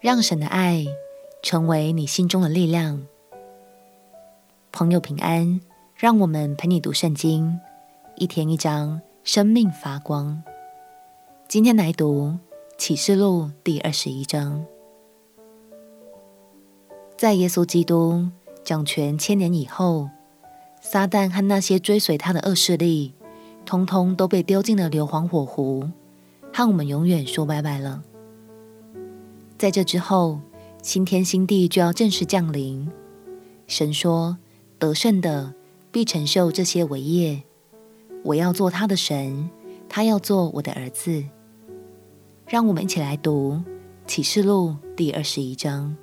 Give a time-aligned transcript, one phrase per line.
[0.00, 0.86] 让神的爱
[1.42, 3.04] 成为你心中的力量。
[4.70, 5.60] 朋友平安，
[5.96, 7.58] 让我们陪你读圣经，
[8.14, 10.40] 一天一章，生命发光。
[11.48, 12.38] 今天来读
[12.76, 14.64] 启示录第二十一章。
[17.16, 18.28] 在耶稣基督
[18.62, 20.08] 掌权千年以后，
[20.80, 23.14] 撒旦和那些追随他的恶势力，
[23.66, 25.88] 通通都被丢进了硫磺火湖，
[26.54, 28.04] 和我们永远说拜拜了。
[29.58, 30.40] 在这之后，
[30.84, 32.88] 新天新地就要正式降临。
[33.66, 34.38] 神说
[34.78, 35.52] ：“得胜的
[35.90, 37.42] 必承受这些伟业，
[38.22, 39.50] 我要做他的神，
[39.88, 41.24] 他要做我的儿子。”
[42.46, 43.60] 让我们一起来读
[44.06, 45.94] 启示录第二十一章。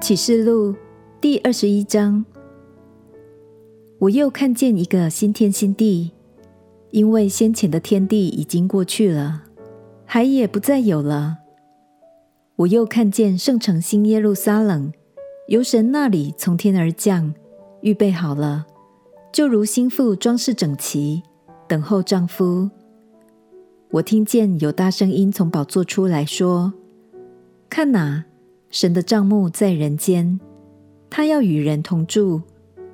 [0.00, 0.74] 启示录
[1.20, 2.24] 第二十一章，
[3.98, 6.10] 我又看见一个新天新地，
[6.90, 9.42] 因为先前的天地已经过去了。
[10.06, 11.38] 海也不再有了。
[12.56, 14.92] 我又看见圣城新耶路撒冷
[15.48, 17.34] 由神那里从天而降，
[17.80, 18.64] 预备好了，
[19.32, 21.22] 就如新妇装饰整齐，
[21.66, 22.70] 等候丈夫。
[23.90, 26.72] 我听见有大声音从宝座出来说
[27.68, 28.24] ：“看哪，
[28.70, 30.38] 神的帐幕在人间，
[31.10, 32.42] 他要与人同住，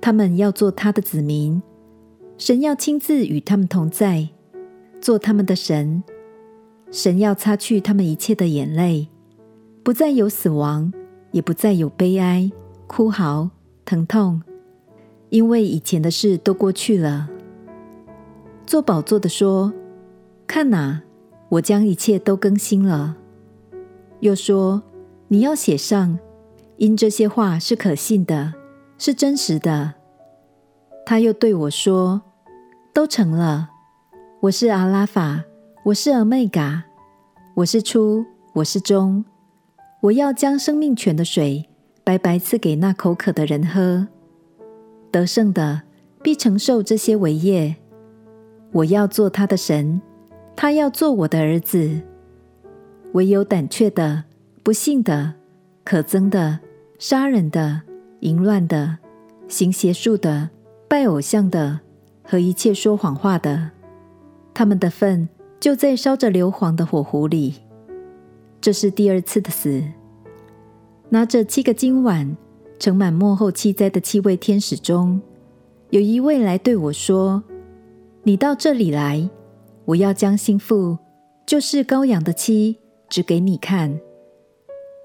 [0.00, 1.62] 他们要做他的子民，
[2.38, 4.28] 神要亲自与他们同在，
[5.00, 6.02] 做他们的神。”
[6.94, 9.08] 神要擦去他们一切的眼泪，
[9.82, 10.92] 不再有死亡，
[11.32, 12.48] 也不再有悲哀、
[12.86, 13.50] 哭嚎、
[13.84, 14.40] 疼痛，
[15.28, 17.28] 因为以前的事都过去了。
[18.64, 19.72] 坐宝座的说
[20.46, 21.02] ：“看哪，
[21.48, 23.16] 我将一切都更新了。”
[24.20, 24.80] 又说
[25.26, 26.16] ：“你要写上，
[26.76, 28.54] 因这些话是可信的，
[28.98, 29.94] 是真实的。”
[31.04, 32.22] 他又对我说
[32.94, 33.70] ：“都成了。
[34.42, 35.42] 我是阿拉法。”
[35.84, 36.80] 我是俄梅戛，
[37.52, 39.22] 我是初，我是终。
[40.00, 41.68] 我要将生命泉的水
[42.02, 44.08] 白白赐给那口渴的人喝。
[45.10, 45.82] 得胜的
[46.22, 47.76] 必承受这些为业。
[48.72, 50.00] 我要做他的神，
[50.56, 52.00] 他要做我的儿子。
[53.12, 54.24] 唯有胆怯的、
[54.62, 55.34] 不信的、
[55.84, 56.60] 可憎的、
[56.98, 57.82] 杀人的、
[58.20, 58.96] 淫乱的、
[59.48, 60.48] 行邪术的、
[60.88, 61.80] 拜偶像的
[62.22, 63.72] 和一切说谎话的，
[64.54, 65.28] 他们的份。
[65.60, 67.54] 就在烧着硫磺的火湖里，
[68.60, 69.82] 这是第二次的死。
[71.08, 72.36] 拿着七个金碗
[72.78, 75.20] 盛满末后七灾的七位天使中，
[75.90, 77.42] 有一位来对我说
[78.24, 79.28] ：“你到这里来，
[79.84, 80.98] 我要将新妇，
[81.46, 82.78] 就是羔羊的妻，
[83.08, 83.98] 指给你看。”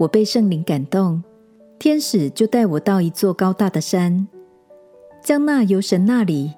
[0.00, 1.22] 我被圣灵感动，
[1.78, 4.26] 天使就带我到一座高大的山，
[5.22, 6.52] 将那由神那里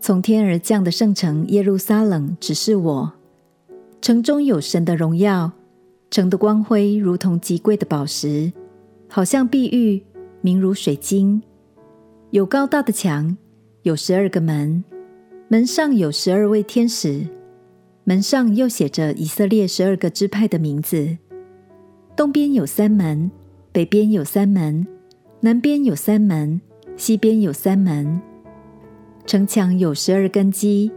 [0.00, 3.12] 从天而降的圣城耶路撒冷指示我。
[4.00, 5.52] 城中有神的荣耀，
[6.10, 8.50] 城的光辉如同极贵的宝石，
[9.08, 10.02] 好像碧玉，
[10.40, 11.42] 明如水晶。
[12.30, 13.36] 有高大的墙，
[13.82, 14.82] 有十二个门，
[15.48, 17.26] 门上有十二位天使，
[18.04, 21.18] 门上又写着以色列十二个支派的名字。
[22.16, 23.30] 东边有三门，
[23.70, 24.86] 北边有三门，
[25.40, 26.58] 南边有三门，
[26.96, 28.18] 西边有三门。
[29.26, 30.90] 城墙有十二根基。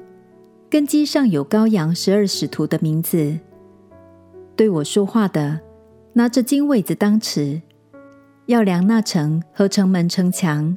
[0.74, 3.38] 根基上有羔羊十二使徒的名字。
[4.56, 5.60] 对我说话的
[6.14, 7.62] 拿着金苇子当尺，
[8.48, 10.76] 要量那城和城门城墙。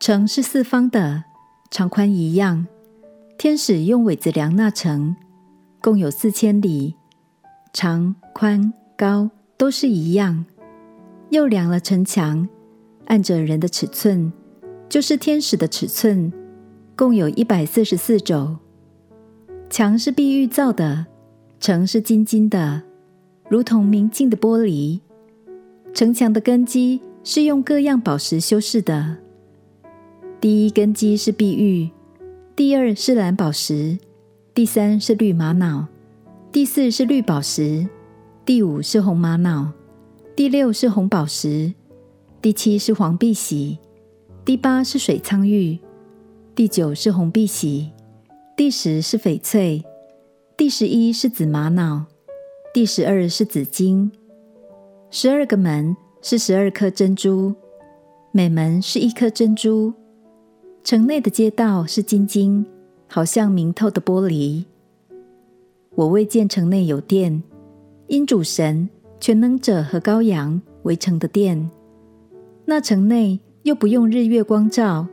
[0.00, 1.22] 城是四方的，
[1.70, 2.66] 长宽一样。
[3.38, 5.14] 天使用苇子量那城，
[5.80, 6.96] 共有四千里，
[7.72, 10.44] 长宽高都是一样。
[11.30, 12.48] 又量了城墙，
[13.04, 14.32] 按着人的尺寸，
[14.88, 16.32] 就是天使的尺寸，
[16.96, 18.56] 共有一百四十四肘。
[19.70, 21.06] 墙是碧玉造的，
[21.60, 22.82] 城是金金的，
[23.50, 24.98] 如同明镜的玻璃。
[25.92, 29.18] 城墙的根基是用各样宝石修饰的。
[30.40, 31.90] 第一根基是碧玉，
[32.56, 33.98] 第二是蓝宝石，
[34.54, 35.86] 第三是绿玛瑙，
[36.50, 37.86] 第四是绿宝石，
[38.46, 39.70] 第五是红玛瑙，
[40.34, 41.74] 第六是红宝石，
[42.40, 43.78] 第七是黄碧玺，
[44.46, 45.78] 第八是水苍玉，
[46.54, 47.90] 第九是红碧玺。
[48.58, 49.84] 第十是翡翠，
[50.56, 52.06] 第十一是紫玛瑙，
[52.74, 54.10] 第十二是紫金。
[55.10, 57.54] 十二个门是十二颗珍珠，
[58.32, 59.94] 每门是一颗珍珠。
[60.82, 62.66] 城内的街道是金晶，
[63.06, 64.64] 好像明透的玻璃。
[65.94, 67.40] 我未见城内有殿，
[68.08, 68.88] 因主神
[69.20, 71.70] 全能者和羔羊为城的殿。
[72.64, 75.06] 那城内又不用日月光照，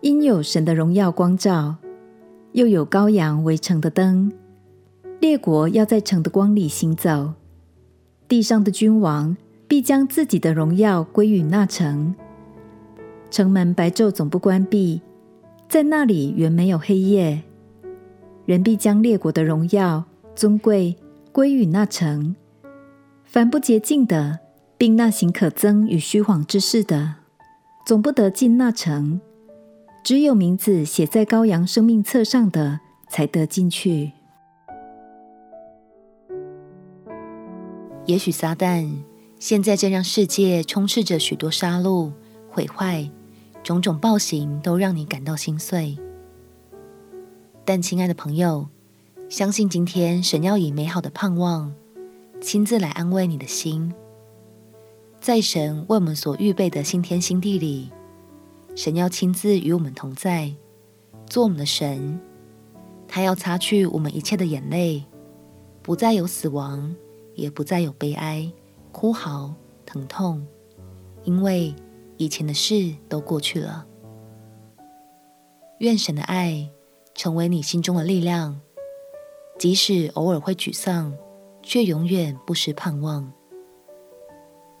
[0.00, 1.76] 因有神的荣耀光照。
[2.58, 4.32] 又有羔羊为城的灯，
[5.20, 7.34] 列国要在城的光里行走，
[8.26, 9.36] 地上的君王
[9.68, 12.16] 必将自己的荣耀归于那城。
[13.30, 15.00] 城门白昼总不关闭，
[15.68, 17.44] 在那里原没有黑夜。
[18.44, 20.02] 人必将列国的荣耀、
[20.34, 20.96] 尊贵
[21.30, 22.34] 归于那城。
[23.22, 24.40] 凡不洁净的，
[24.76, 27.14] 并那行可憎与虚谎之事的，
[27.86, 29.20] 总不得进那城。
[30.02, 34.12] 只有名字写在羔羊生命册上的，才得进去。
[38.06, 38.90] 也许撒旦
[39.38, 42.12] 现在正让世界充斥着许多杀戮、
[42.50, 43.10] 毁坏。
[43.64, 45.98] 种种暴行都让你感到心碎，
[47.66, 48.68] 但亲爱的朋友，
[49.28, 51.74] 相信今天神要以美好的盼望
[52.40, 53.92] 亲自来安慰你的心。
[55.20, 57.90] 在神为我们所预备的新天新地里，
[58.74, 60.54] 神要亲自与我们同在，
[61.26, 62.20] 做我们的神。
[63.06, 65.04] 他要擦去我们一切的眼泪，
[65.82, 66.94] 不再有死亡，
[67.34, 68.52] 也不再有悲哀、
[68.92, 69.54] 哭嚎、
[69.84, 70.46] 疼痛，
[71.24, 71.74] 因为。
[72.20, 73.86] 以前的事都过去了，
[75.78, 76.68] 愿神的爱
[77.14, 78.60] 成为你心中的力量，
[79.56, 81.16] 即使偶尔会沮丧，
[81.62, 83.32] 却永远不失盼望。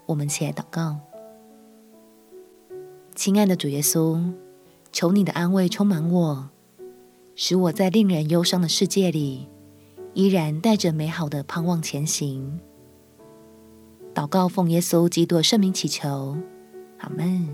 [0.06, 0.98] 我们起来祷告，
[3.18, 4.32] 亲爱的主耶稣，
[4.92, 6.50] 求你的安慰充满我，
[7.34, 9.48] 使我在令人忧伤的世界里，
[10.14, 12.60] 依然带着美好的盼望前行。
[14.14, 16.36] 祷告奉耶稣基督的圣名祈求。
[16.98, 17.48] 阿门。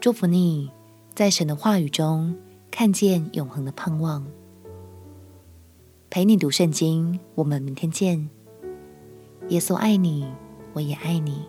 [0.00, 0.70] 祝福你，
[1.14, 2.34] 在神的话语中
[2.70, 4.26] 看见永恒的盼望。
[6.08, 8.30] 陪你读圣经，我们明天见。
[9.50, 10.26] 耶稣爱你，
[10.72, 11.42] 我也爱你。